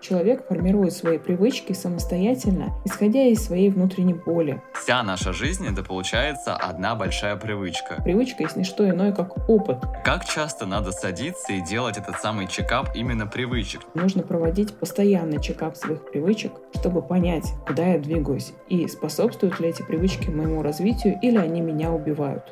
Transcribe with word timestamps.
Человек 0.00 0.46
формирует 0.48 0.94
свои 0.94 1.18
привычки 1.18 1.74
самостоятельно, 1.74 2.72
исходя 2.86 3.24
из 3.24 3.44
своей 3.44 3.68
внутренней 3.68 4.14
боли. 4.14 4.62
Вся 4.72 5.02
наша 5.02 5.34
жизнь 5.34 5.66
это 5.66 5.84
получается 5.84 6.56
одна 6.56 6.94
большая 6.94 7.36
привычка. 7.36 8.00
Привычка 8.02 8.44
есть 8.44 8.56
не 8.56 8.64
что 8.64 8.88
иное, 8.88 9.12
как 9.12 9.46
опыт. 9.46 9.84
Как 10.02 10.24
часто 10.24 10.64
надо 10.64 10.92
садиться 10.92 11.52
и 11.52 11.60
делать 11.60 11.98
этот 11.98 12.18
самый 12.18 12.46
чекап 12.46 12.96
именно 12.96 13.26
привычек? 13.26 13.82
Нужно 13.92 14.22
проводить 14.22 14.72
постоянный 14.72 15.40
чекап 15.40 15.76
своих 15.76 16.10
привычек, 16.10 16.52
чтобы 16.74 17.02
понять, 17.02 17.52
куда 17.66 17.88
я 17.88 17.98
двигаюсь 17.98 18.54
и 18.70 18.88
способствуют 18.88 19.60
ли 19.60 19.68
эти 19.68 19.82
привычки 19.82 20.30
моему 20.30 20.62
развитию 20.62 21.18
или 21.20 21.36
они 21.36 21.60
меня 21.60 21.92
убивают. 21.92 22.50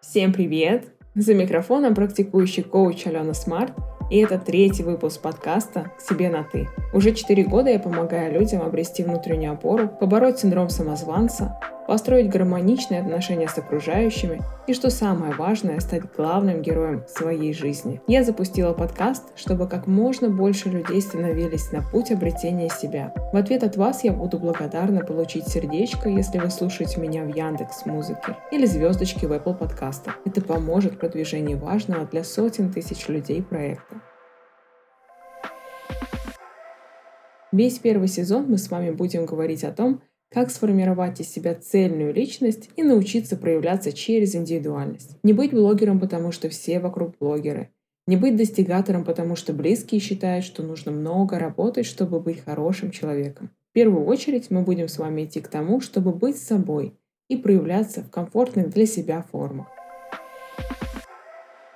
Всем 0.00 0.32
привет! 0.32 0.88
За 1.14 1.32
микрофоном 1.32 1.94
практикующий 1.94 2.64
коуч 2.64 3.06
Алена 3.06 3.32
Смарт– 3.32 3.72
и 4.10 4.18
это 4.18 4.38
третий 4.38 4.82
выпуск 4.82 5.20
подкаста 5.20 5.90
«К 5.98 6.00
себе 6.00 6.28
на 6.28 6.44
ты». 6.44 6.68
Уже 6.92 7.12
четыре 7.12 7.44
года 7.44 7.70
я 7.70 7.78
помогаю 7.78 8.32
людям 8.32 8.62
обрести 8.62 9.02
внутреннюю 9.02 9.52
опору, 9.52 9.88
побороть 9.88 10.38
синдром 10.38 10.68
самозванца, 10.68 11.58
построить 11.86 12.28
гармоничные 12.28 13.00
отношения 13.00 13.48
с 13.48 13.58
окружающими 13.58 14.40
и, 14.66 14.74
что 14.74 14.90
самое 14.90 15.34
важное, 15.34 15.80
стать 15.80 16.02
главным 16.16 16.62
героем 16.62 17.04
своей 17.08 17.52
жизни. 17.52 18.00
Я 18.06 18.24
запустила 18.24 18.72
подкаст, 18.72 19.24
чтобы 19.36 19.68
как 19.68 19.86
можно 19.86 20.28
больше 20.28 20.68
людей 20.68 21.00
становились 21.00 21.70
на 21.72 21.82
путь 21.82 22.10
обретения 22.10 22.68
себя. 22.68 23.14
В 23.32 23.36
ответ 23.36 23.62
от 23.62 23.76
вас 23.76 24.04
я 24.04 24.12
буду 24.12 24.38
благодарна 24.38 25.04
получить 25.04 25.48
сердечко, 25.48 26.08
если 26.08 26.38
вы 26.38 26.50
слушаете 26.50 27.00
меня 27.00 27.24
в 27.24 27.34
Яндекс 27.34 27.86
Музыке 27.86 28.36
или 28.50 28.66
звездочки 28.66 29.24
в 29.26 29.32
Apple 29.32 29.56
подкастах. 29.56 30.18
Это 30.24 30.40
поможет 30.40 30.94
в 30.94 30.98
продвижении 30.98 31.54
важного 31.54 32.06
для 32.06 32.24
сотен 32.24 32.72
тысяч 32.72 33.08
людей 33.08 33.42
проекта. 33.42 33.96
Весь 37.56 37.78
первый 37.78 38.08
сезон 38.08 38.50
мы 38.50 38.58
с 38.58 38.70
вами 38.70 38.90
будем 38.90 39.24
говорить 39.24 39.64
о 39.64 39.72
том, 39.72 40.02
как 40.30 40.50
сформировать 40.50 41.20
из 41.22 41.30
себя 41.30 41.54
цельную 41.54 42.12
личность 42.12 42.68
и 42.76 42.82
научиться 42.82 43.34
проявляться 43.34 43.94
через 43.94 44.34
индивидуальность. 44.34 45.16
Не 45.22 45.32
быть 45.32 45.52
блогером, 45.52 45.98
потому 45.98 46.32
что 46.32 46.50
все 46.50 46.80
вокруг 46.80 47.16
блогеры. 47.18 47.70
Не 48.06 48.18
быть 48.18 48.36
достигатором, 48.36 49.06
потому 49.06 49.36
что 49.36 49.54
близкие 49.54 50.02
считают, 50.02 50.44
что 50.44 50.62
нужно 50.62 50.92
много 50.92 51.38
работать, 51.38 51.86
чтобы 51.86 52.20
быть 52.20 52.44
хорошим 52.44 52.90
человеком. 52.90 53.48
В 53.70 53.72
первую 53.72 54.04
очередь 54.04 54.50
мы 54.50 54.60
будем 54.60 54.88
с 54.88 54.98
вами 54.98 55.24
идти 55.24 55.40
к 55.40 55.48
тому, 55.48 55.80
чтобы 55.80 56.12
быть 56.12 56.36
собой 56.36 56.92
и 57.30 57.38
проявляться 57.38 58.02
в 58.02 58.10
комфортных 58.10 58.68
для 58.68 58.84
себя 58.84 59.24
формах. 59.32 59.68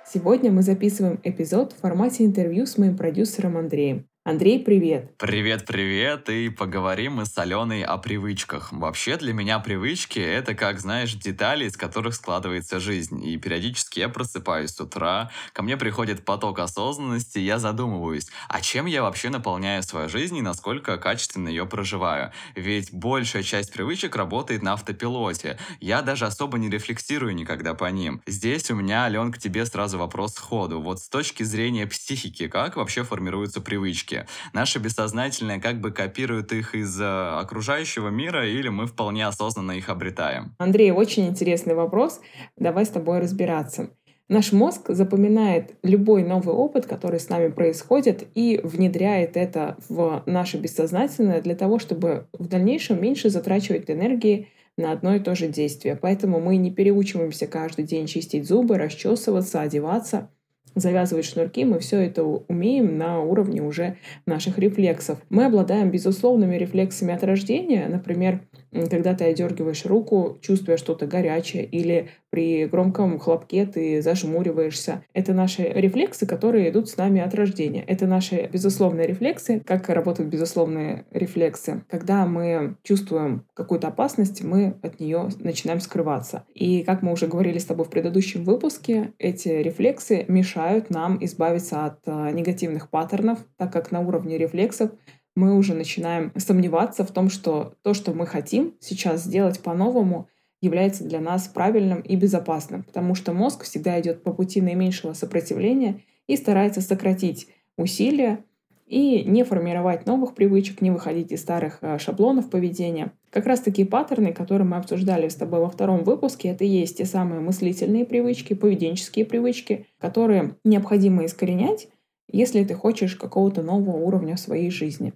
Сегодня 0.07 0.51
мы 0.51 0.61
записываем 0.61 1.19
эпизод 1.23 1.73
в 1.73 1.77
формате 1.77 2.23
интервью 2.23 2.67
с 2.67 2.77
моим 2.77 2.95
продюсером 2.95 3.57
Андреем. 3.57 4.10
Андрей, 4.23 4.59
привет! 4.59 5.17
Привет, 5.17 5.65
привет! 5.65 6.29
И 6.29 6.49
поговорим 6.49 7.13
мы 7.13 7.25
с 7.25 7.35
Аленой 7.39 7.81
о 7.81 7.97
привычках. 7.97 8.71
Вообще 8.71 9.17
для 9.17 9.33
меня 9.33 9.57
привычки— 9.57 10.19
это, 10.19 10.53
как 10.53 10.79
знаешь, 10.79 11.15
детали, 11.15 11.65
из 11.65 11.75
которых 11.75 12.13
складывается 12.13 12.79
жизнь. 12.79 13.25
И 13.25 13.35
периодически 13.37 13.97
я 13.97 14.09
просыпаюсь 14.09 14.69
с 14.69 14.79
утра, 14.79 15.31
ко 15.53 15.63
мне 15.63 15.75
приходит 15.75 16.23
поток 16.23 16.59
осознанности, 16.59 17.39
я 17.39 17.57
задумываюсь, 17.57 18.27
а 18.47 18.61
чем 18.61 18.85
я 18.85 19.01
вообще 19.01 19.29
наполняю 19.29 19.81
свою 19.81 20.07
жизнь 20.07 20.37
и 20.37 20.43
насколько 20.43 20.99
качественно 20.99 21.47
ее 21.47 21.65
проживаю? 21.65 22.31
Ведь 22.53 22.93
большая 22.93 23.41
часть 23.41 23.73
привычек 23.73 24.15
работает 24.15 24.61
на 24.61 24.73
автопилоте. 24.73 25.57
Я 25.79 26.03
даже 26.03 26.27
особо 26.27 26.59
не 26.59 26.69
рефлексирую 26.69 27.33
никогда 27.33 27.73
по 27.73 27.89
ним. 27.89 28.21
Здесь 28.27 28.69
у 28.69 28.75
меня, 28.75 29.05
Ален, 29.05 29.31
к 29.31 29.39
тебе 29.39 29.65
сразу 29.65 29.97
вопрос 29.97 30.35
сходу. 30.35 30.79
Вот 30.79 30.99
с 30.99 31.09
точки 31.09 31.41
зрения 31.41 31.87
психики, 31.87 32.47
как 32.47 32.75
вообще 32.75 33.03
формируются 33.03 33.61
привычки? 33.61 34.10
Привычки. 34.11 34.27
Наше 34.53 34.79
бессознательное 34.79 35.59
как 35.59 35.79
бы 35.79 35.91
копирует 35.91 36.51
их 36.51 36.75
из 36.75 36.99
э, 36.99 37.05
окружающего 37.05 38.09
мира 38.09 38.47
или 38.47 38.69
мы 38.69 38.85
вполне 38.85 39.25
осознанно 39.27 39.73
их 39.73 39.89
обретаем? 39.89 40.55
Андрей, 40.57 40.91
очень 40.91 41.27
интересный 41.27 41.75
вопрос. 41.75 42.21
Давай 42.57 42.85
с 42.85 42.89
тобой 42.89 43.19
разбираться. 43.19 43.89
Наш 44.29 44.53
мозг 44.53 44.83
запоминает 44.87 45.75
любой 45.83 46.23
новый 46.23 46.55
опыт, 46.55 46.85
который 46.85 47.19
с 47.19 47.27
нами 47.27 47.49
происходит, 47.49 48.27
и 48.33 48.61
внедряет 48.63 49.35
это 49.35 49.75
в 49.89 50.23
наше 50.25 50.57
бессознательное 50.57 51.41
для 51.41 51.55
того, 51.55 51.79
чтобы 51.79 52.27
в 52.31 52.47
дальнейшем 52.47 53.01
меньше 53.01 53.29
затрачивать 53.29 53.89
энергии 53.89 54.47
на 54.77 54.93
одно 54.93 55.15
и 55.15 55.19
то 55.19 55.35
же 55.35 55.47
действие. 55.47 55.97
Поэтому 56.01 56.39
мы 56.39 56.55
не 56.55 56.71
переучиваемся 56.71 57.45
каждый 57.45 57.83
день 57.83 58.07
чистить 58.07 58.47
зубы, 58.47 58.77
расчесываться, 58.77 59.61
одеваться– 59.61 60.29
завязывать 60.75 61.25
шнурки, 61.25 61.65
мы 61.65 61.79
все 61.79 61.99
это 61.99 62.23
умеем 62.23 62.97
на 62.97 63.21
уровне 63.21 63.61
уже 63.61 63.97
наших 64.25 64.57
рефлексов. 64.57 65.19
Мы 65.29 65.45
обладаем 65.45 65.91
безусловными 65.91 66.55
рефлексами 66.55 67.13
от 67.13 67.23
рождения. 67.23 67.87
Например, 67.87 68.41
когда 68.71 69.13
ты 69.13 69.25
одергиваешь 69.25 69.85
руку, 69.85 70.37
чувствуя 70.41 70.77
что-то 70.77 71.07
горячее, 71.07 71.65
или 71.65 72.09
при 72.29 72.65
громком 72.65 73.19
хлопке 73.19 73.65
ты 73.65 74.01
зажмуриваешься. 74.01 75.03
Это 75.13 75.33
наши 75.33 75.63
рефлексы, 75.63 76.25
которые 76.25 76.69
идут 76.69 76.89
с 76.89 76.95
нами 76.95 77.19
от 77.19 77.35
рождения. 77.35 77.83
Это 77.85 78.07
наши 78.07 78.49
безусловные 78.51 79.05
рефлексы. 79.07 79.59
Как 79.59 79.89
работают 79.89 80.29
безусловные 80.29 81.05
рефлексы? 81.11 81.83
Когда 81.89 82.25
мы 82.25 82.77
чувствуем 82.83 83.45
какую-то 83.53 83.89
опасность, 83.89 84.43
мы 84.43 84.75
от 84.81 84.99
нее 85.01 85.27
начинаем 85.39 85.81
скрываться. 85.81 86.45
И 86.53 86.83
как 86.83 87.01
мы 87.01 87.11
уже 87.11 87.27
говорили 87.27 87.57
с 87.57 87.65
тобой 87.65 87.85
в 87.85 87.89
предыдущем 87.89 88.45
выпуске, 88.45 89.11
эти 89.19 89.49
рефлексы 89.49 90.23
мешают 90.29 90.89
нам 90.89 91.17
избавиться 91.23 91.85
от 91.85 91.99
а, 92.05 92.31
негативных 92.31 92.89
паттернов, 92.89 93.39
так 93.57 93.73
как 93.73 93.91
на 93.91 93.99
уровне 93.99 94.37
рефлексов 94.37 94.91
мы 95.35 95.55
уже 95.55 95.73
начинаем 95.73 96.31
сомневаться 96.37 97.03
в 97.05 97.11
том, 97.11 97.29
что 97.29 97.73
то, 97.83 97.93
что 97.93 98.13
мы 98.13 98.25
хотим 98.25 98.75
сейчас 98.79 99.23
сделать 99.23 99.61
по-новому, 99.61 100.27
является 100.61 101.03
для 101.03 101.19
нас 101.19 101.47
правильным 101.47 102.01
и 102.01 102.15
безопасным, 102.15 102.83
потому 102.83 103.15
что 103.15 103.33
мозг 103.33 103.63
всегда 103.63 103.99
идет 103.99 104.23
по 104.23 104.31
пути 104.33 104.61
наименьшего 104.61 105.13
сопротивления 105.13 106.01
и 106.27 106.37
старается 106.37 106.81
сократить 106.81 107.47
усилия 107.77 108.43
и 108.85 109.23
не 109.23 109.43
формировать 109.43 110.05
новых 110.05 110.35
привычек, 110.35 110.81
не 110.81 110.91
выходить 110.91 111.31
из 111.31 111.41
старых 111.41 111.79
э, 111.81 111.97
шаблонов 111.97 112.49
поведения. 112.49 113.13
Как 113.29 113.45
раз 113.45 113.61
такие 113.61 113.87
паттерны, 113.87 114.33
которые 114.33 114.67
мы 114.67 114.75
обсуждали 114.75 115.29
с 115.29 115.35
тобой 115.35 115.61
во 115.61 115.69
втором 115.69 116.03
выпуске, 116.03 116.49
это 116.49 116.65
и 116.65 116.67
есть 116.67 116.97
те 116.97 117.05
самые 117.05 117.39
мыслительные 117.39 118.05
привычки, 118.05 118.53
поведенческие 118.53 119.25
привычки, 119.25 119.87
которые 119.97 120.57
необходимо 120.65 121.25
искоренять, 121.25 121.87
если 122.27 122.63
ты 122.65 122.73
хочешь 122.73 123.15
какого-то 123.15 123.63
нового 123.63 123.95
уровня 123.95 124.35
в 124.35 124.39
своей 124.41 124.69
жизни 124.69 125.13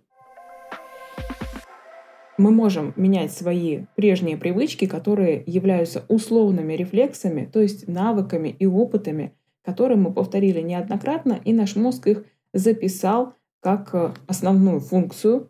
мы 2.37 2.51
можем 2.51 2.93
менять 2.95 3.31
свои 3.31 3.85
прежние 3.95 4.37
привычки, 4.37 4.85
которые 4.85 5.43
являются 5.45 6.03
условными 6.07 6.73
рефлексами, 6.73 7.49
то 7.51 7.61
есть 7.61 7.87
навыками 7.87 8.55
и 8.57 8.65
опытами, 8.65 9.33
которые 9.63 9.97
мы 9.97 10.13
повторили 10.13 10.61
неоднократно, 10.61 11.39
и 11.43 11.53
наш 11.53 11.75
мозг 11.75 12.07
их 12.07 12.25
записал 12.53 13.33
как 13.61 13.89
э, 13.93 14.13
основную 14.27 14.79
функцию, 14.79 15.49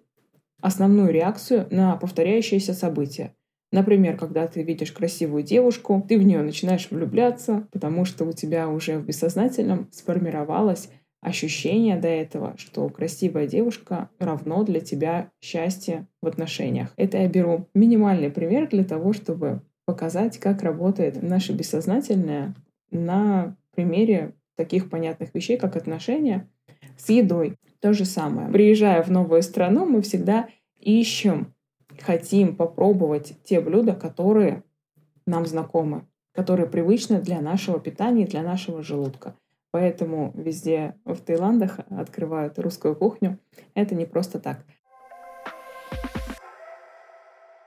основную 0.62 1.12
реакцию 1.12 1.68
на 1.69 1.96
повторяющиеся 1.97 2.73
события. 2.73 3.35
Например, 3.72 4.16
когда 4.16 4.47
ты 4.47 4.63
видишь 4.63 4.94
красивую 4.94 5.44
девушку, 5.44 6.06
ты 6.07 6.17
в 6.17 6.23
нее 6.23 6.41
начинаешь 6.41 6.90
влюбляться, 6.90 7.67
потому 7.72 8.06
что 8.06 8.23
у 8.23 8.31
тебя 8.31 8.69
уже 8.69 8.97
в 8.97 9.06
бессознательном 9.06 9.90
сформировалась 9.91 10.90
ощущение 11.25 11.97
до 11.97 12.08
этого, 12.08 12.53
что 12.58 12.88
красивая 12.90 13.47
девушка 13.47 14.09
равно 14.19 14.63
для 14.63 14.80
тебя 14.80 15.31
счастье 15.41 16.08
в 16.22 16.28
отношениях. 16.28 16.94
Это 16.97 17.18
я 17.18 17.28
беру 17.28 17.68
минимальный 17.74 18.30
пример 18.30 18.69
для 18.69 18.84
того, 18.84 19.12
чтобы 19.12 19.62
показать, 19.85 20.38
как 20.38 20.62
работает 20.62 21.22
наше 21.24 21.53
бессознательное 21.53 22.53
на 22.91 23.58
примере 23.74 24.34
таких 24.56 24.90
понятных 24.90 25.34
вещей, 25.34 25.58
как 25.58 25.75
отношения 25.75 26.47
с 26.97 27.09
едой. 27.09 27.55
То 27.79 27.94
же 27.94 28.05
самое. 28.05 28.49
Приезжая 28.49 29.02
в 29.02 29.09
новую 29.09 29.41
страну, 29.41 29.85
мы 29.85 30.02
всегда 30.02 30.47
ищем, 30.79 31.53
хотим 32.02 32.55
попробовать 32.55 33.34
те 33.44 33.61
блюда, 33.61 33.94
которые 33.94 34.64
нам 35.26 35.46
знакомы, 35.47 36.05
которые 36.34 36.67
привычны 36.67 37.20
для 37.20 37.41
нашего 37.41 37.79
питания 37.79 38.23
и 38.23 38.28
для 38.28 38.44
нашего 38.44 38.84
желудка. 38.84 39.35
Поэтому 39.75 40.31
везде 40.35 40.95
в 41.03 41.17
Таиландах 41.17 41.81
открывают 41.89 42.57
русскую 42.59 42.95
кухню. 42.95 43.39
Это 43.73 43.93
не 43.93 44.05
просто 44.05 44.39
так. 44.39 44.63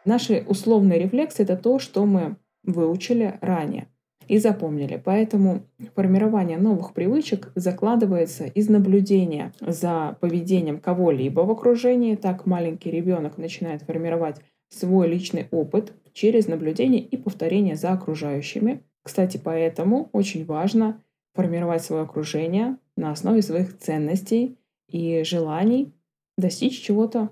Наши 0.06 0.42
условные 0.48 1.00
рефлексы— 1.00 1.42
это 1.44 1.54
то, 1.54 1.78
что 1.78 2.06
мы 2.06 2.36
выучили 2.64 3.34
ранее 3.42 3.88
и 4.26 4.38
запомнили. 4.38 4.98
Поэтому 5.04 5.66
формирование 5.94 6.56
новых 6.56 6.94
привычек 6.94 7.52
закладывается 7.54 8.46
из 8.46 8.70
наблюдения 8.70 9.52
за 9.60 10.16
поведением 10.22 10.80
кого-либо 10.80 11.40
в 11.40 11.50
окружении. 11.50 12.16
Так 12.16 12.46
маленький 12.46 12.90
ребенок 12.90 13.36
начинает 13.36 13.82
формировать 13.82 14.36
свой 14.70 15.08
личный 15.08 15.46
опыт 15.50 15.92
через 16.14 16.46
наблюдение 16.46 17.02
и 17.02 17.18
повторение 17.18 17.76
за 17.76 17.90
окружающими. 17.90 18.82
Кстати, 19.02 19.38
поэтому 19.42 20.08
очень 20.12 20.46
важно 20.46 21.02
формировать 21.34 21.82
свое 21.82 22.02
окружение 22.02 22.78
на 22.96 23.12
основе 23.12 23.42
своих 23.42 23.78
ценностей 23.78 24.58
и 24.88 25.22
желаний 25.22 25.92
достичь 26.36 26.82
чего-то 26.82 27.30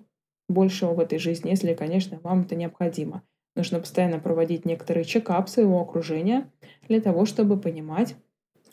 большего 0.49 0.95
в 0.95 1.01
этой 1.01 1.19
жизни, 1.19 1.51
если, 1.51 1.75
конечно, 1.75 2.21
вам 2.21 2.43
это 2.43 2.55
необходимо. 2.55 3.23
Нужно 3.55 3.81
постоянно 3.81 4.19
проводить 4.19 4.65
некоторый 4.65 5.05
чекап 5.05 5.49
своего 5.49 5.81
окружения 5.81 6.51
для 6.89 7.01
того, 7.01 7.25
чтобы 7.25 7.59
понимать, 7.59 8.17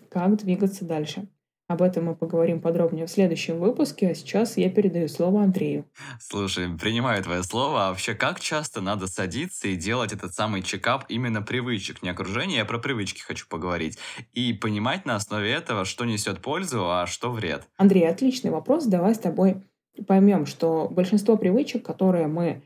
как 0.10 0.38
двигаться 0.38 0.86
дальше. 0.86 1.28
Об 1.74 1.81
этом 1.81 2.06
мы 2.06 2.16
поговорим 2.16 2.62
подробнее 2.62 3.08
в 3.08 3.10
следующем 3.10 3.58
выпуске, 3.58 4.10
а 4.10 4.14
сейчас 4.14 4.58
я 4.58 4.70
передаю 4.70 5.08
слово 5.08 5.42
Андрею. 5.42 5.86
Слушай, 6.20 6.68
принимаю 6.78 7.24
твое 7.24 7.42
слово. 7.42 7.88
А 7.88 7.90
вообще, 7.90 8.14
как 8.14 8.40
часто 8.40 8.80
надо 8.80 9.08
садиться 9.08 9.68
и 9.68 9.75
делать 9.75 10.14
этот 10.14 10.36
самый 10.36 10.62
чекап 10.62 11.06
именно 11.10 11.42
привычек, 11.42 12.04
не 12.04 12.10
окружения, 12.10 12.58
я 12.58 12.66
про 12.66 12.78
привычки 12.78 13.22
хочу 13.22 13.48
поговорить, 13.50 13.98
и 14.34 14.54
понимать 14.54 15.08
на 15.08 15.16
основе 15.16 15.52
этого, 15.52 15.84
что 15.84 16.06
несет 16.06 16.44
пользу, 16.44 16.92
а 16.92 17.08
что 17.08 17.31
вред? 17.31 17.64
Андрей, 17.78 18.08
отличный 18.08 18.52
вопрос. 18.52 18.86
Давай 18.86 19.16
с 19.16 19.20
тобой 19.20 19.64
поймем, 20.06 20.46
что 20.46 20.88
большинство 20.92 21.38
привычек, 21.38 21.84
которые 21.84 22.28
мы 22.28 22.62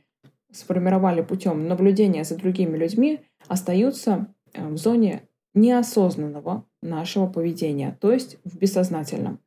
сформировали 0.52 1.22
путем 1.22 1.70
наблюдения 1.70 2.26
за 2.26 2.36
другими 2.36 2.76
людьми, 2.76 3.22
остаются 3.48 4.28
э, 4.52 4.68
в 4.68 4.76
зоне 4.76 5.22
неосознанного 5.60 6.66
нашего 6.82 7.28
поведения, 7.28 7.98
то 8.00 8.12
есть 8.12 8.38
в 8.44 8.58
бессознательном. 8.58 9.40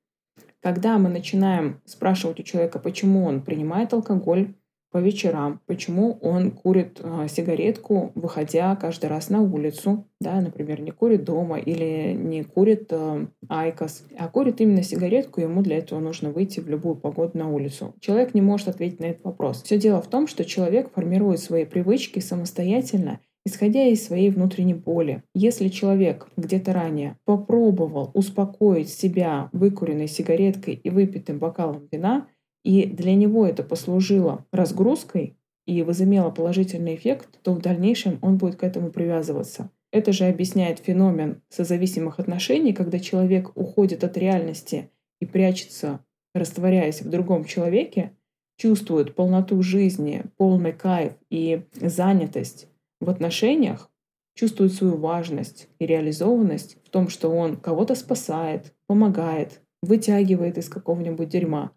Когда 0.61 0.99
мы 0.99 1.09
начинаем 1.09 1.81
спрашивать 1.87 2.41
у 2.41 2.43
человека, 2.43 2.79
почему 2.79 3.25
он 3.25 3.41
принимает 3.43 3.95
алкоголь 3.95 4.55
по 4.91 4.99
вечерам, 4.99 5.61
почему 5.67 6.19
он 6.21 6.51
курит 6.51 7.01
э, 7.01 7.29
сигаретку, 7.29 8.11
выходя 8.17 8.75
каждый 8.75 9.07
раз 9.07 9.31
на 9.31 9.41
улицу, 9.41 10.05
да, 10.21 10.41
например, 10.41 10.81
не 10.81 10.91
курит 10.91 11.25
дома 11.25 11.59
или 11.59 12.13
не 12.13 12.43
курит 12.43 12.89
э, 12.91 13.27
айкос, 13.49 14.05
а 14.19 14.29
курит 14.29 14.61
именно 14.61 14.83
сигаретку, 14.83 15.41
ему 15.41 15.63
для 15.63 15.79
этого 15.79 16.01
нужно 16.01 16.31
выйти 16.31 16.59
в 16.59 16.69
любую 16.69 16.97
погоду 16.97 17.39
на 17.39 17.49
улицу. 17.49 17.95
Человек 18.01 18.35
не 18.35 18.43
может 18.43 18.67
ответить 18.67 18.99
на 18.99 19.07
этот 19.07 19.25
вопрос. 19.25 19.63
Все 19.63 19.79
дело 19.79 20.03
в 20.03 20.09
том, 20.09 20.27
что 20.27 20.45
человек 20.45 20.91
формирует 20.93 21.39
свои 21.39 21.65
привычки 21.65 22.19
самостоятельно 22.19 23.21
исходя 23.45 23.87
из 23.87 24.05
своей 24.05 24.31
внутренней 24.31 24.75
боли. 24.75 25.23
Если 25.35 25.69
человек 25.69 26.29
где-то 26.37 26.73
ранее 26.73 27.17
попробовал 27.25 28.11
успокоить 28.15 28.91
себя 28.91 29.49
выкуренной 29.53 30.09
сигареткой 30.09 30.75
и 30.75 30.91
выпитым 30.91 31.39
бокалом 31.39 31.89
вина, 31.91 32.27
и 32.65 32.87
для 32.87 33.15
него 33.15 33.47
это 33.47 33.63
послужило 33.63 34.45
разгрузкой 34.53 35.37
и 35.67 35.83
возымело 35.83 36.31
положительный 36.31 36.95
эффект, 36.95 37.39
то 37.43 37.53
в 37.53 37.61
дальнейшем 37.61 38.19
он 38.23 38.37
будет 38.37 38.57
к 38.57 38.65
этому 38.65 38.91
привязываться. 38.91 39.71
Это 39.93 40.13
же 40.13 40.27
объясняет 40.27 40.79
феномен 40.79 41.43
созависимых 41.49 42.21
отношений, 42.21 42.73
когда 42.73 42.99
человек 42.99 43.57
уходит 43.57 44.05
от 44.05 44.17
реальности 44.17 44.91
и 45.21 45.27
прячется, 45.27 46.01
растворяясь 46.35 47.03
в 47.03 47.11
другом 47.11 47.45
человеке, 47.45 48.13
чувствует 48.57 49.15
полноту 49.15 49.63
жизни, 49.63 50.25
полный 50.37 50.73
кайф 50.73 51.15
и 51.31 51.63
занятость 51.81 52.69
в 53.01 53.11
отношениях, 53.11 53.91
чувствует 54.35 54.73
свою 54.73 54.97
важность 54.97 55.69
и 55.79 55.87
реализованность 55.87 56.79
в 56.85 56.91
том, 56.91 57.09
что 57.09 57.31
он 57.31 57.57
кого-то 57.57 57.95
спасает, 57.95 58.75
помогает, 58.87 59.61
вытягивает 59.83 60.59
из 60.59 60.69
какого-нибудь 60.69 61.29
дерьма. 61.29 61.73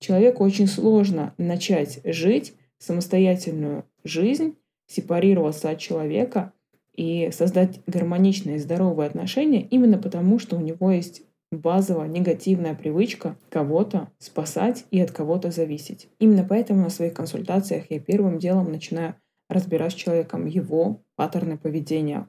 Человеку 0.00 0.44
очень 0.44 0.66
сложно 0.66 1.34
начать 1.38 2.00
жить 2.04 2.54
самостоятельную 2.78 3.84
жизнь, 4.04 4.56
сепарироваться 4.86 5.70
от 5.70 5.78
человека 5.78 6.52
и 6.94 7.30
создать 7.32 7.80
гармоничные 7.86 8.58
здоровые 8.58 9.06
отношения 9.06 9.62
именно 9.62 9.98
потому, 9.98 10.38
что 10.38 10.56
у 10.56 10.60
него 10.60 10.90
есть 10.90 11.22
базовая 11.50 12.08
негативная 12.08 12.74
привычка 12.74 13.36
кого-то 13.48 14.10
спасать 14.18 14.84
и 14.90 15.00
от 15.00 15.10
кого-то 15.10 15.50
зависеть. 15.50 16.08
Именно 16.18 16.44
поэтому 16.48 16.82
на 16.82 16.90
своих 16.90 17.14
консультациях 17.14 17.90
я 17.90 18.00
первым 18.00 18.38
делом 18.38 18.70
начинаю 18.70 19.14
разбирать 19.54 19.92
с 19.92 19.96
человеком 19.96 20.46
его 20.46 21.02
паттерны 21.16 21.56
поведения, 21.56 22.28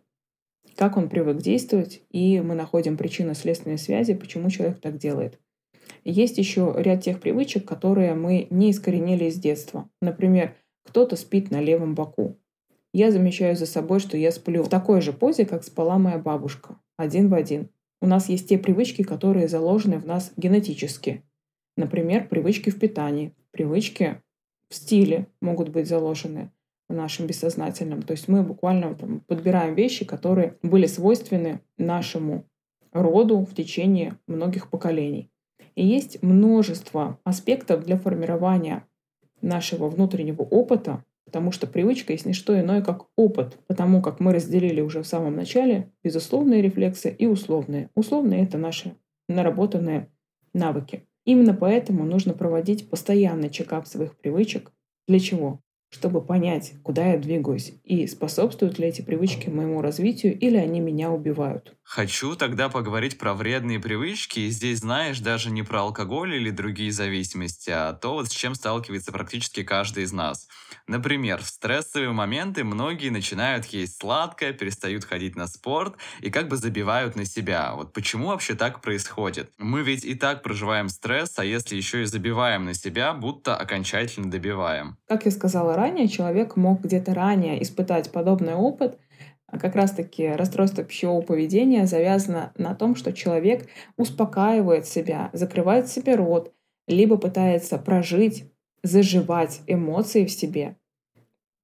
как 0.75 0.97
он 0.97 1.09
привык 1.09 1.37
действовать, 1.37 2.01
и 2.09 2.41
мы 2.41 2.55
находим 2.55 2.97
причинно-следственные 2.97 3.77
связи, 3.77 4.13
почему 4.13 4.49
человек 4.49 4.79
так 4.79 4.97
делает. 4.97 5.39
Есть 6.03 6.37
еще 6.37 6.73
ряд 6.77 7.01
тех 7.01 7.19
привычек, 7.19 7.65
которые 7.65 8.13
мы 8.13 8.47
не 8.49 8.71
искоренили 8.71 9.29
с 9.29 9.35
детства. 9.35 9.89
Например, 10.01 10.55
кто-то 10.83 11.15
спит 11.15 11.51
на 11.51 11.61
левом 11.61 11.95
боку. 11.95 12.37
Я 12.93 13.11
замечаю 13.11 13.55
за 13.55 13.65
собой, 13.65 13.99
что 13.99 14.17
я 14.17 14.31
сплю 14.31 14.63
в 14.63 14.69
такой 14.69 15.01
же 15.01 15.13
позе, 15.13 15.45
как 15.45 15.63
спала 15.63 15.97
моя 15.97 16.17
бабушка. 16.17 16.77
Один 16.97 17.29
в 17.29 17.33
один. 17.33 17.69
У 18.01 18.07
нас 18.07 18.29
есть 18.29 18.49
те 18.49 18.57
привычки, 18.57 19.03
которые 19.03 19.47
заложены 19.47 19.99
в 19.99 20.05
нас 20.05 20.31
генетически. 20.37 21.23
Например, 21.77 22.27
привычки 22.27 22.69
в 22.69 22.79
питании, 22.79 23.33
привычки 23.51 24.21
в 24.69 24.75
стиле 24.75 25.27
могут 25.41 25.69
быть 25.69 25.87
заложены 25.87 26.51
в 26.87 26.93
нашем 26.93 27.27
бессознательном. 27.27 28.01
То 28.03 28.11
есть 28.11 28.27
мы 28.27 28.43
буквально 28.43 28.95
там, 28.95 29.21
подбираем 29.21 29.75
вещи, 29.75 30.05
которые 30.05 30.57
были 30.61 30.85
свойственны 30.85 31.61
нашему 31.77 32.45
роду 32.91 33.39
в 33.39 33.53
течение 33.53 34.17
многих 34.27 34.69
поколений. 34.69 35.29
И 35.75 35.85
есть 35.85 36.23
множество 36.23 37.19
аспектов 37.23 37.83
для 37.83 37.97
формирования 37.97 38.85
нашего 39.41 39.89
внутреннего 39.89 40.41
опыта, 40.41 41.03
потому 41.25 41.51
что 41.51 41.67
привычка 41.67 42.13
есть 42.13 42.25
не 42.25 42.33
что 42.33 42.57
иное, 42.59 42.81
как 42.81 43.07
опыт, 43.17 43.57
потому 43.67 44.01
как 44.01 44.19
мы 44.19 44.31
разделили 44.31 44.79
уже 44.79 45.01
в 45.01 45.07
самом 45.07 45.35
начале 45.35 45.91
безусловные 46.03 46.61
рефлексы 46.61 47.09
и 47.09 47.25
условные. 47.25 47.89
Условные— 47.95 48.43
это 48.45 48.57
наши 48.57 48.95
наработанные 49.27 50.09
навыки. 50.53 51.03
Именно 51.25 51.53
поэтому 51.53 52.05
нужно 52.05 52.33
проводить 52.33 52.89
постоянный 52.89 53.49
чекап 53.49 53.87
своих 53.87 54.15
привычек. 54.15 54.71
Для 55.07 55.19
чего? 55.19 55.59
Чтобы 55.89 56.21
понять, 56.21 56.73
куда 56.83 57.13
я 57.13 57.17
двигаюсь 57.17 57.73
и 57.83 58.07
способствуют 58.07 58.79
ли 58.79 58.87
эти 58.87 59.01
привычки 59.01 59.49
моему 59.49 59.81
развитию 59.81 60.37
или 60.37 60.57
они 60.57 60.79
меня 60.79 61.11
убивают. 61.11 61.75
Хочу 61.87 62.35
тогда 62.35 62.67
поговорить 62.67 63.19
про 63.19 63.35
вредные 63.35 63.79
привычки. 63.79 64.39
И 64.39 64.49
здесь, 64.49 64.79
знаешь, 64.79 65.19
даже 65.19 65.51
не 65.51 65.61
про 65.61 65.81
алкоголь 65.81 66.33
или 66.33 66.49
другие 66.49 66.91
зависимости, 66.91 67.69
а 67.69 67.93
то, 67.93 68.15
вот 68.15 68.27
с 68.27 68.31
чем 68.31 68.55
сталкивается 68.55 69.11
практически 69.11 69.61
каждый 69.61 70.03
из 70.03 70.11
нас. 70.11 70.47
Например, 70.87 71.43
в 71.43 71.47
стрессовые 71.47 72.11
моменты 72.11 72.63
многие 72.63 73.09
начинают 73.11 73.65
есть 73.67 73.99
сладкое, 73.99 74.51
перестают 74.51 75.05
ходить 75.05 75.35
на 75.35 75.45
спорт 75.45 75.95
и 76.21 76.31
как 76.31 76.47
бы 76.47 76.57
забивают 76.57 77.15
на 77.15 77.23
себя. 77.23 77.73
Вот 77.75 77.93
почему 77.93 78.27
вообще 78.29 78.55
так 78.55 78.81
происходит? 78.81 79.51
Мы 79.59 79.83
ведь 79.83 80.03
и 80.03 80.15
так 80.15 80.41
проживаем 80.41 80.89
стресс, 80.89 81.37
а 81.37 81.45
если 81.45 81.75
еще 81.75 82.01
и 82.01 82.05
забиваем 82.05 82.65
на 82.65 82.73
себя, 82.73 83.13
будто 83.13 83.55
окончательно 83.55 84.31
добиваем. 84.31 84.97
Как 85.07 85.25
я 85.25 85.31
сказала 85.31 85.75
ранее, 85.75 86.07
человек 86.07 86.55
мог 86.55 86.81
где-то 86.81 87.13
ранее 87.13 87.61
испытать 87.61 88.11
подобный 88.11 88.55
опыт, 88.55 88.97
а 89.47 89.59
как 89.59 89.75
раз-таки 89.75 90.27
расстройство 90.27 90.83
пищевого 90.83 91.21
поведения 91.21 91.85
завязано 91.85 92.51
на 92.57 92.75
том, 92.75 92.95
что 92.95 93.13
человек 93.13 93.67
успокаивает 93.97 94.87
себя, 94.87 95.29
закрывает 95.33 95.87
себе 95.87 96.15
рот, 96.15 96.53
либо 96.87 97.17
пытается 97.17 97.77
прожить, 97.77 98.51
заживать 98.83 99.61
эмоции 99.67 100.25
в 100.25 100.31
себе, 100.31 100.77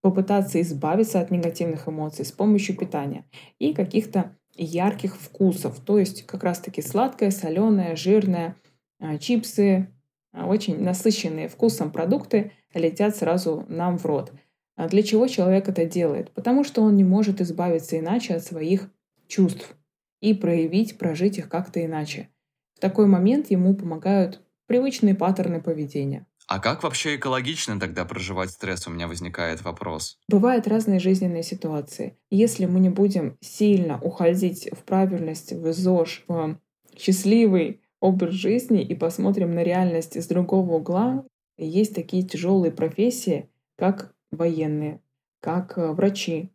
попытаться 0.01 0.59
избавиться 0.61 1.19
от 1.19 1.31
негативных 1.31 1.87
эмоций 1.87 2.25
с 2.25 2.31
помощью 2.31 2.75
питания 2.75 3.25
и 3.59 3.73
каких-то 3.73 4.35
ярких 4.55 5.15
вкусов, 5.15 5.79
то 5.79 5.97
есть 5.97 6.25
как 6.25 6.43
раз-таки 6.43 6.81
сладкое, 6.81 7.31
соленое, 7.31 7.95
жирное, 7.95 8.55
а, 8.99 9.17
чипсы, 9.17 9.87
а, 10.33 10.45
очень 10.45 10.81
насыщенные 10.81 11.47
вкусом 11.47 11.91
продукты 11.91 12.51
летят 12.73 13.15
сразу 13.15 13.65
нам 13.67 13.97
в 13.97 14.05
рот. 14.05 14.33
А 14.81 14.87
для 14.87 15.03
чего 15.03 15.27
человек 15.27 15.69
это 15.69 15.85
делает? 15.85 16.31
Потому 16.31 16.63
что 16.63 16.81
он 16.81 16.95
не 16.95 17.03
может 17.03 17.39
избавиться 17.39 17.99
иначе 17.99 18.33
от 18.33 18.43
своих 18.43 18.89
чувств 19.27 19.75
и 20.21 20.33
проявить, 20.33 20.97
прожить 20.97 21.37
их 21.37 21.49
как-то 21.49 21.85
иначе. 21.85 22.29
В 22.73 22.79
такой 22.79 23.05
момент 23.05 23.51
ему 23.51 23.75
помогают 23.75 24.41
привычные 24.65 25.13
паттерны 25.13 25.61
поведения. 25.61 26.25
А 26.47 26.57
как 26.57 26.81
вообще 26.81 27.15
экологично 27.15 27.79
тогда 27.79 28.05
проживать 28.05 28.49
стресс? 28.49 28.87
У 28.87 28.89
меня 28.89 29.07
возникает 29.07 29.61
вопрос. 29.61 30.17
Бывают 30.27 30.67
разные 30.67 30.99
жизненные 30.99 31.43
ситуации. 31.43 32.17
Если 32.31 32.65
мы 32.65 32.79
не 32.79 32.89
будем 32.89 33.37
сильно 33.39 34.01
уходить 34.01 34.67
в 34.71 34.83
правильность, 34.83 35.53
в 35.53 35.71
ЗОЖ, 35.71 36.23
в 36.27 36.57
счастливый 36.97 37.81
образ 37.99 38.33
жизни 38.33 38.81
и 38.81 38.95
посмотрим 38.95 39.53
на 39.53 39.61
реальность 39.61 40.19
с 40.19 40.25
другого 40.25 40.77
угла, 40.77 41.23
есть 41.59 41.93
такие 41.93 42.23
тяжелые 42.23 42.71
профессии, 42.71 43.47
как 43.77 44.15
военные, 44.31 45.01
как 45.39 45.77
э, 45.77 45.91
врачи, 45.91 46.51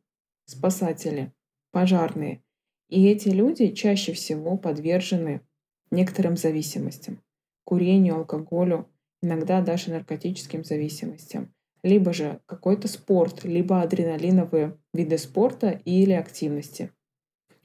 спасатели, 0.47 1.33
пожарные. 1.73 2.43
И 2.89 3.07
эти 3.07 3.29
люди 3.29 3.73
чаще 3.73 4.13
всего 4.13 4.57
подвержены 4.57 5.43
некоторым 5.91 6.37
зависимостям. 6.37 7.23
Курению, 7.65 8.17
алкоголю, 8.17 8.89
иногда 9.23 9.61
даже 9.61 9.91
наркотическим 9.91 10.65
зависимостям. 10.65 11.53
Либо 11.83 12.13
же 12.13 12.41
какой-то 12.47 12.89
спорт, 12.89 13.45
либо 13.45 13.83
адреналиновые 13.83 14.79
виды 14.93 15.19
спорта 15.19 15.81
или 15.85 16.13
активности. 16.13 16.91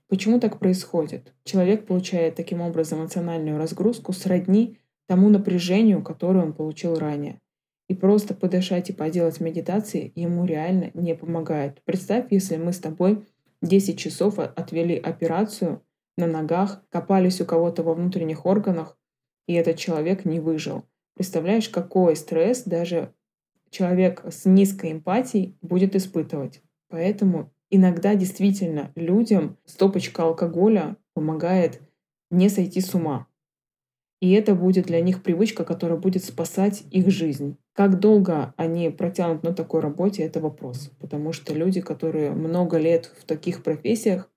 Почему 0.08 0.40
так 0.40 0.60
происходит? 0.60 1.34
Человек 1.44 1.88
получает 1.88 2.36
таким 2.36 2.62
образом 2.62 3.00
эмоциональную 3.00 3.58
разгрузку 3.58 4.12
сродни 4.12 4.78
тому 5.08 5.30
напряжению, 5.30 6.04
которое 6.04 6.44
он 6.44 6.54
получил 6.54 6.96
ранее. 6.96 7.41
И 7.92 7.94
просто 7.94 8.34
подышать 8.34 8.90
и 8.90 8.94
поделать 8.94 9.42
медитации 9.42 10.14
ему 10.16 10.46
реально 10.46 10.92
не 10.94 11.14
помогает. 11.14 11.82
Представь, 11.84 12.28
если 12.30 12.56
мы 12.56 12.72
с 12.72 12.80
тобой 12.80 13.26
10 13.62 14.00
часов 14.00 14.40
отвели 14.40 14.96
операцию 14.96 15.84
на 16.16 16.26
ногах, 16.26 16.86
копались 16.90 17.42
у 17.42 17.46
кого-то 17.46 17.84
во 17.84 17.94
внутренних 17.94 18.46
органах, 18.46 18.98
и 19.46 19.56
этот 19.56 19.76
человек 19.76 20.24
не 20.24 20.40
выжил. 20.40 20.86
Представляешь, 21.16 21.68
какой 21.68 22.16
стресс 22.16 22.64
даже 22.64 23.14
человек 23.72 24.24
с 24.26 24.46
низкой 24.46 24.94
эмпатией 24.94 25.58
будет 25.62 25.94
испытывать. 25.98 26.62
Поэтому 26.88 27.52
иногда 27.70 28.16
действительно 28.16 28.94
людям 28.96 29.58
стопочка 29.66 30.24
алкоголя 30.24 30.96
помогает 31.14 31.82
не 32.30 32.48
сойти 32.48 32.80
с 32.80 32.96
ума. 32.96 33.28
И 34.22 34.32
это 34.34 34.54
будет 34.54 34.86
для 34.86 35.02
них 35.02 35.24
привычка, 35.24 35.66
которая 35.66 35.98
будет 35.98 36.24
спасать 36.24 36.84
их 36.92 37.10
жизнь. 37.10 37.58
Как 37.74 38.00
долго 38.00 38.54
они 38.56 38.90
протянут 38.90 39.42
на 39.44 39.52
такой 39.52 39.82
работе, 39.82 40.22
это 40.22 40.40
вопрос. 40.40 40.92
Потому 41.00 41.34
что 41.34 41.56
люди, 41.56 41.82
которые 41.82 42.32
много 42.32 42.78
лет 42.78 43.12
в 43.20 43.26
таких 43.26 43.64
профессиях, 43.64 44.30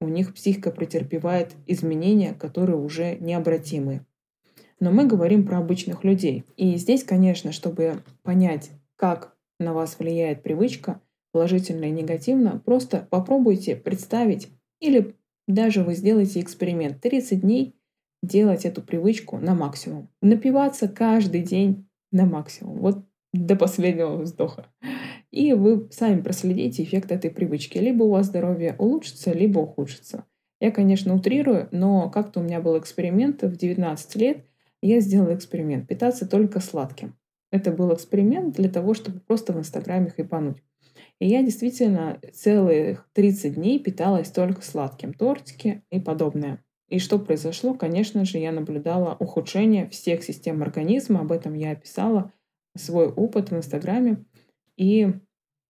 у 0.00 0.08
них 0.08 0.32
психика 0.32 0.70
претерпевает 0.70 1.52
изменения, 1.66 2.32
которые 2.32 2.78
уже 2.78 3.16
необратимы. 3.16 4.06
Но 4.80 4.90
мы 4.90 5.06
говорим 5.06 5.46
про 5.46 5.58
обычных 5.58 6.02
людей. 6.04 6.44
И 6.56 6.76
здесь, 6.76 7.04
конечно, 7.04 7.52
чтобы 7.52 8.02
понять, 8.22 8.70
как 8.96 9.36
на 9.58 9.74
вас 9.74 9.98
влияет 9.98 10.42
привычка, 10.42 11.02
положительно 11.32 11.84
и 11.84 11.90
негативно, 11.90 12.62
просто 12.64 13.06
попробуйте 13.10 13.76
представить 13.76 14.48
или 14.80 15.14
даже 15.46 15.82
вы 15.82 15.94
сделаете 15.94 16.40
эксперимент 16.40 17.00
30 17.00 17.42
дней 17.42 17.74
делать 18.22 18.64
эту 18.64 18.82
привычку 18.82 19.38
на 19.38 19.54
максимум. 19.54 20.08
Напиваться 20.20 20.88
каждый 20.88 21.42
день 21.42 21.88
на 22.12 22.26
максимум. 22.26 22.78
Вот 22.80 23.04
до 23.32 23.56
последнего 23.56 24.16
вздоха. 24.16 24.66
И 25.30 25.52
вы 25.52 25.88
сами 25.92 26.20
проследите 26.20 26.82
эффект 26.82 27.12
этой 27.12 27.30
привычки. 27.30 27.78
Либо 27.78 28.02
у 28.04 28.10
вас 28.10 28.26
здоровье 28.26 28.74
улучшится, 28.78 29.32
либо 29.32 29.60
ухудшится. 29.60 30.24
Я, 30.58 30.70
конечно, 30.70 31.14
утрирую, 31.14 31.68
но 31.70 32.10
как-то 32.10 32.40
у 32.40 32.42
меня 32.42 32.60
был 32.60 32.78
эксперимент 32.78 33.42
в 33.42 33.56
19 33.56 34.16
лет. 34.16 34.44
Я 34.82 35.00
сделала 35.00 35.34
эксперимент. 35.34 35.88
Питаться 35.88 36.28
только 36.28 36.60
сладким. 36.60 37.16
Это 37.50 37.72
был 37.72 37.94
эксперимент 37.94 38.56
для 38.56 38.68
того, 38.68 38.94
чтобы 38.94 39.20
просто 39.20 39.52
в 39.52 39.58
Инстаграме 39.58 40.10
хайпануть. 40.10 40.62
И 41.18 41.28
я 41.28 41.42
действительно 41.42 42.20
целых 42.32 43.08
30 43.12 43.54
дней 43.54 43.78
питалась 43.78 44.30
только 44.30 44.62
сладким. 44.62 45.14
Тортики 45.14 45.82
и 45.90 46.00
подобное. 46.00 46.62
И 46.90 46.98
что 46.98 47.20
произошло? 47.20 47.72
Конечно 47.72 48.24
же, 48.24 48.38
я 48.38 48.50
наблюдала 48.50 49.16
ухудшение 49.18 49.88
всех 49.88 50.24
систем 50.24 50.60
организма. 50.60 51.20
Об 51.20 51.30
этом 51.30 51.54
я 51.54 51.70
описала 51.70 52.32
свой 52.76 53.06
опыт 53.08 53.50
в 53.50 53.56
Инстаграме 53.56 54.24
и 54.76 55.12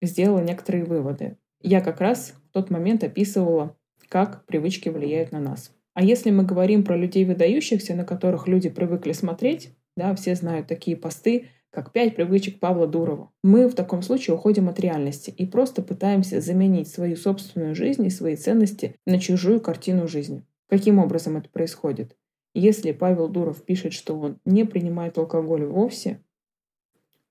сделала 0.01 0.41
некоторые 0.41 0.85
выводы. 0.85 1.37
Я 1.61 1.83
как 1.83 2.01
раз 2.01 2.35
в 2.49 2.53
тот 2.53 2.71
момент 2.71 3.05
описывала, 3.05 3.77
как 4.09 4.47
привычки 4.47 4.89
влияют 4.89 5.31
на 5.31 5.41
нас. 5.41 5.73
А 5.93 6.03
если 6.03 6.31
мы 6.31 6.45
говорим 6.45 6.85
про 6.85 6.97
людей 6.97 7.27
выдающихся, 7.27 7.95
на 7.95 8.05
которых 8.05 8.49
люди 8.49 8.71
привыкли 8.71 9.13
смотреть, 9.13 9.77
да, 9.97 10.15
все 10.15 10.35
знают 10.35 10.69
такие 10.69 10.97
посты, 10.97 11.49
как 11.71 11.93
«Пять 11.93 12.17
привычек 12.17 12.59
Павла 12.61 12.87
Дурова». 12.87 13.31
Мы 13.43 13.69
в 13.69 13.75
таком 13.75 14.01
случае 14.01 14.37
уходим 14.37 14.69
от 14.71 14.81
реальности 14.81 15.31
и 15.31 15.47
просто 15.47 15.83
пытаемся 15.83 16.41
заменить 16.41 16.89
свою 16.89 17.17
собственную 17.17 17.75
жизнь 17.75 18.07
и 18.07 18.11
свои 18.11 18.37
ценности 18.37 18.97
на 19.07 19.21
чужую 19.21 19.61
картину 19.61 20.09
жизни. 20.09 20.45
Каким 20.71 21.01
образом 21.01 21.37
это 21.37 21.49
происходит? 21.49 22.17
Если 22.55 22.93
Павел 22.93 23.29
Дуров 23.29 23.65
пишет, 23.65 23.93
что 23.93 24.17
он 24.17 24.39
не 24.45 24.65
принимает 24.65 25.19
алкоголь 25.19 25.65
вовсе, 25.65 26.23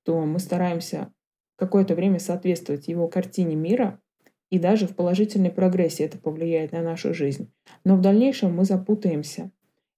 то 0.03 0.19
мы 0.25 0.39
стараемся 0.39 1.13
какое-то 1.55 1.96
время 1.96 2.19
соответствовать 2.19 2.89
его 2.89 3.08
картине 3.08 3.55
мира, 3.55 4.01
и 4.50 4.60
даже 4.60 4.88
в 4.88 4.96
положительной 4.96 5.51
прогрессии 5.51 6.03
это 6.03 6.17
повлияет 6.17 6.74
на 6.74 6.81
нашу 6.81 7.13
жизнь. 7.13 7.50
Но 7.86 7.96
в 7.96 8.01
дальнейшем 8.01 8.53
мы 8.53 8.65
запутаемся 8.65 9.51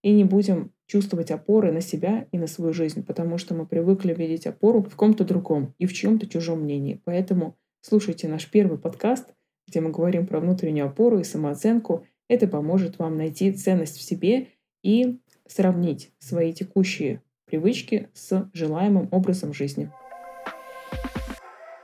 и 0.03 0.11
не 0.11 0.23
будем 0.23 0.71
чувствовать 0.85 1.31
опоры 1.31 1.71
на 1.71 1.81
себя 1.81 2.27
и 2.31 2.37
на 2.37 2.45
свою 2.45 2.73
жизнь, 2.73 3.03
потому 3.03 3.39
что 3.39 3.55
мы 3.55 3.65
привыкли 3.65 4.13
видеть 4.13 4.45
опору 4.45 4.83
в 4.83 4.95
ком-то 4.95 5.23
другом 5.23 5.73
и 5.79 5.87
в 5.87 5.93
чьем-то 5.93 6.27
чужом 6.27 6.61
мнении. 6.61 7.01
Поэтому 7.05 7.57
слушайте 7.81 8.27
наш 8.27 8.47
первый 8.51 8.77
подкаст, 8.77 9.33
где 9.67 9.81
мы 9.81 9.89
говорим 9.89 10.27
про 10.27 10.39
внутреннюю 10.39 10.87
опору 10.87 11.19
и 11.19 11.23
самооценку. 11.23 12.05
Это 12.31 12.47
поможет 12.47 12.97
вам 12.97 13.17
найти 13.17 13.51
ценность 13.51 13.97
в 13.97 14.01
себе 14.01 14.47
и 14.83 15.19
сравнить 15.47 16.11
свои 16.19 16.53
текущие 16.53 17.21
привычки 17.45 18.07
с 18.13 18.49
желаемым 18.53 19.09
образом 19.11 19.53
жизни. 19.53 19.91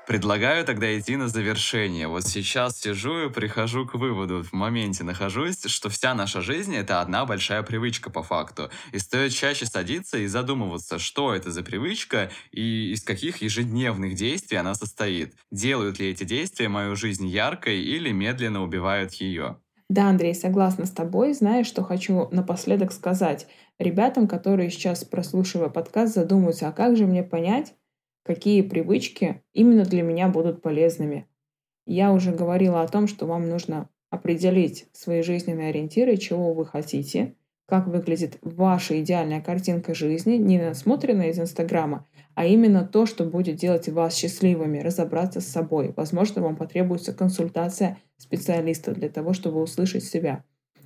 Предлагаю 0.08 0.64
тогда 0.64 0.98
идти 0.98 1.18
на 1.18 1.28
завершение. 1.28 2.08
Вот 2.08 2.24
сейчас 2.24 2.80
сижу 2.80 3.26
и 3.26 3.30
прихожу 3.30 3.86
к 3.86 3.96
выводу, 3.96 4.42
в 4.42 4.54
моменте 4.54 5.04
нахожусь, 5.04 5.66
что 5.66 5.90
вся 5.90 6.14
наша 6.14 6.40
жизнь— 6.40 6.74
это 6.78 7.02
одна 7.02 7.26
большая 7.26 7.62
привычка 7.62 8.10
по 8.10 8.24
факту. 8.24 8.70
И 8.94 9.00
стоит 9.00 9.34
чаще 9.34 9.66
садиться 9.66 10.18
и 10.18 10.28
задумываться, 10.28 10.98
что 10.98 11.36
это 11.36 11.52
за 11.52 11.62
привычка 11.62 12.32
и 12.54 12.94
из 12.94 13.04
каких 13.04 13.42
ежедневных 13.42 14.16
действий 14.16 14.56
она 14.56 14.76
состоит. 14.76 15.36
Делают 15.52 16.00
ли 16.00 16.10
эти 16.10 16.24
действия 16.24 16.70
мою 16.70 16.96
жизнь 16.96 17.28
яркой 17.28 17.82
или 17.82 18.14
медленно 18.14 18.64
убивают 18.64 19.12
ее? 19.16 19.58
Да, 19.90 20.10
Андрей, 20.10 20.36
согласна 20.36 20.86
с 20.86 20.92
тобой. 20.92 21.34
Знаешь, 21.34 21.68
что 21.68 21.82
хочу 21.84 22.28
напоследок 22.32 22.92
сказать 22.92 23.48
ребятам, 23.80 24.28
которые 24.28 24.70
сейчас, 24.70 25.06
прослушивая 25.06 25.70
подкаст, 25.70 26.14
задумываются, 26.14 26.68
а 26.68 26.74
как 26.74 26.98
же 26.98 27.06
мне 27.06 27.24
понять, 27.24 27.74
какие 28.24 28.62
привычки 28.62 29.44
именно 29.54 29.86
для 29.86 30.04
меня 30.04 30.28
будут 30.28 30.62
полезными. 30.62 31.28
Я 31.86 32.12
уже 32.12 32.34
говорила 32.34 32.82
о 32.82 32.88
том, 32.88 33.08
что 33.08 33.26
вам 33.26 33.50
нужно 33.50 33.90
определить 34.10 34.88
свои 34.92 35.22
жизненные 35.22 35.70
ориентиры, 35.70 36.18
чего 36.18 36.54
вы 36.54 36.66
хотите, 36.66 37.36
как 37.68 37.88
выглядит 37.88 38.40
ваша 38.42 39.00
идеальная 39.02 39.42
картинка 39.42 39.94
жизни, 39.94 40.38
не 40.38 40.58
насмотренная 40.58 41.30
из 41.30 41.40
Инстаграма, 41.40 42.08
а 42.34 42.46
именно 42.46 42.84
то, 42.86 43.06
что 43.06 43.26
будет 43.26 43.58
делать 43.58 43.90
вас 43.90 44.16
счастливыми, 44.16 44.80
разобраться 44.80 45.42
с 45.42 45.48
собой. 45.48 45.94
Возможно, 45.96 46.42
вам 46.42 46.56
потребуется 46.56 47.14
консультация 47.14 48.00
специалиста 48.18 48.94
для 48.94 49.10
того, 49.10 49.34
чтобы 49.34 49.62
услышать 49.62 50.04
себя. 50.04 50.44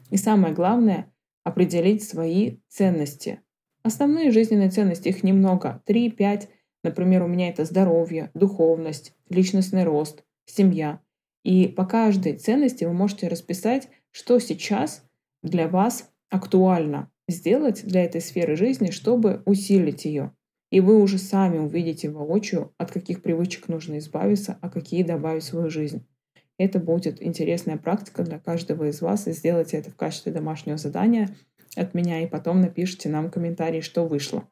И 0.09 0.17
самое 0.17 0.53
главное— 0.53 1.11
определить 1.43 2.03
свои 2.03 2.57
ценности. 2.67 3.41
Основные 3.83 4.31
жизненные 4.31 4.69
ценности, 4.69 5.07
их 5.07 5.23
немного, 5.23 5.81
3-5 5.87 6.49
Например, 6.83 7.23
у 7.23 7.27
меня 7.27 7.49
это 7.49 7.65
здоровье, 7.65 8.31
духовность, 8.33 9.13
личностный 9.29 9.83
рост, 9.83 10.23
семья. 10.45 10.99
И 11.43 11.67
по 11.67 11.85
каждой 11.85 12.37
ценности 12.37 12.85
вы 12.85 12.93
можете 12.93 13.27
расписать, 13.27 13.89
что 14.11 14.39
сейчас 14.39 15.03
для 15.43 15.67
вас 15.67 16.10
актуально 16.31 17.11
сделать 17.27 17.83
для 17.85 18.03
этой 18.03 18.21
сферы 18.21 18.55
жизни, 18.55 18.89
чтобы 18.89 19.43
усилить 19.45 20.05
ее. 20.05 20.33
И 20.71 20.79
вы 20.79 20.99
уже 20.99 21.17
сами 21.17 21.59
увидите 21.59 22.09
воочию, 22.09 22.73
от 22.77 22.91
каких 22.91 23.21
привычек 23.21 23.67
нужно 23.67 23.99
избавиться, 23.99 24.57
а 24.61 24.69
какие 24.69 25.03
добавить 25.03 25.43
в 25.43 25.47
свою 25.47 25.69
жизнь. 25.69 26.07
Это 26.57 26.79
будет 26.79 27.21
интересная 27.21 27.77
практика 27.77 28.23
для 28.23 28.39
каждого 28.39 28.85
из 28.85 29.01
вас, 29.01 29.27
и 29.27 29.33
сделайте 29.33 29.77
это 29.77 29.91
в 29.91 29.95
качестве 29.95 30.31
домашнего 30.31 30.77
задания 30.77 31.35
от 31.75 31.93
меня, 31.93 32.21
и 32.21 32.27
потом 32.27 32.61
напишите 32.61 33.09
нам 33.09 33.29
комментарий, 33.29 33.81
что 33.81 34.05
вышло. 34.05 34.47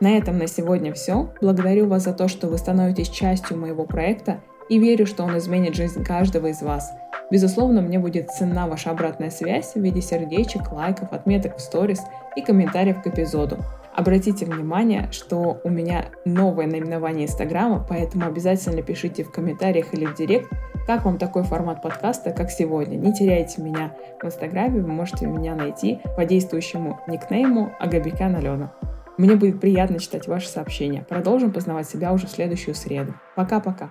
На 0.00 0.16
этом 0.16 0.38
на 0.38 0.46
сегодня 0.46 0.92
все. 0.92 1.34
Благодарю 1.40 1.88
вас 1.88 2.04
за 2.04 2.14
то, 2.14 2.28
что 2.28 2.48
вы 2.48 2.58
становитесь 2.58 3.08
частью 3.08 3.58
моего 3.58 3.84
проекта 3.84 4.42
и 4.68 4.78
верю, 4.78 5.06
что 5.06 5.24
он 5.24 5.36
изменит 5.38 5.74
жизнь 5.74 6.04
каждого 6.04 6.48
из 6.48 6.62
вас. 6.62 6.90
Безусловно, 7.30 7.82
мне 7.82 7.98
будет 7.98 8.30
ценна 8.30 8.66
ваша 8.66 8.90
обратная 8.90 9.30
связь 9.30 9.74
в 9.74 9.80
виде 9.80 10.00
сердечек, 10.00 10.72
лайков, 10.72 11.12
отметок 11.12 11.56
в 11.56 11.60
сторис 11.60 12.00
и 12.36 12.42
комментариев 12.42 13.02
к 13.02 13.06
эпизоду. 13.06 13.58
Обратите 13.94 14.46
внимание, 14.46 15.08
что 15.10 15.60
у 15.64 15.68
меня 15.68 16.06
новое 16.24 16.66
наименование 16.66 17.26
Инстаграма, 17.26 17.84
поэтому 17.86 18.26
обязательно 18.26 18.80
пишите 18.80 19.24
в 19.24 19.32
комментариях 19.32 19.92
или 19.92 20.06
в 20.06 20.14
директ, 20.14 20.48
как 20.86 21.04
вам 21.04 21.18
такой 21.18 21.42
формат 21.42 21.82
подкаста, 21.82 22.30
как 22.30 22.50
сегодня. 22.50 22.96
Не 22.96 23.12
теряйте 23.12 23.60
меня 23.60 23.92
в 24.22 24.24
Инстаграме, 24.24 24.80
вы 24.80 24.86
можете 24.86 25.26
меня 25.26 25.54
найти 25.54 26.00
по 26.16 26.24
действующему 26.24 27.00
никнейму 27.08 27.72
Агабикян 27.80 28.36
Алена. 28.36 28.72
Мне 29.18 29.34
будет 29.34 29.60
приятно 29.60 29.98
читать 29.98 30.28
ваши 30.28 30.48
сообщения. 30.48 31.04
Продолжим 31.08 31.50
познавать 31.50 31.88
себя 31.88 32.12
уже 32.12 32.28
в 32.28 32.30
следующую 32.30 32.76
среду. 32.76 33.14
Пока-пока. 33.34 33.90